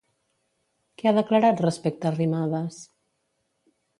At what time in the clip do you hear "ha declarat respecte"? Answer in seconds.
1.09-2.11